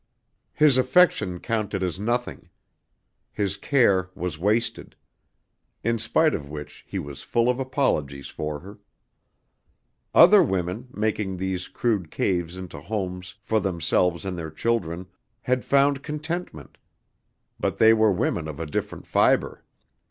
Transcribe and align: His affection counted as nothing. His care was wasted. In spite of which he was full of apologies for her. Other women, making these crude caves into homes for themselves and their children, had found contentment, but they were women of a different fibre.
His 0.55 0.79
affection 0.79 1.39
counted 1.39 1.83
as 1.83 1.99
nothing. 1.99 2.49
His 3.31 3.55
care 3.55 4.09
was 4.15 4.39
wasted. 4.39 4.95
In 5.83 5.99
spite 5.99 6.33
of 6.33 6.49
which 6.49 6.83
he 6.87 6.97
was 6.97 7.21
full 7.21 7.47
of 7.49 7.59
apologies 7.59 8.25
for 8.27 8.61
her. 8.61 8.79
Other 10.15 10.41
women, 10.41 10.87
making 10.91 11.37
these 11.37 11.67
crude 11.67 12.09
caves 12.09 12.57
into 12.57 12.81
homes 12.81 13.35
for 13.43 13.59
themselves 13.59 14.25
and 14.25 14.35
their 14.35 14.49
children, 14.49 15.05
had 15.41 15.63
found 15.63 16.01
contentment, 16.01 16.79
but 17.59 17.77
they 17.77 17.93
were 17.93 18.11
women 18.11 18.47
of 18.47 18.59
a 18.59 18.65
different 18.65 19.05
fibre. 19.05 19.63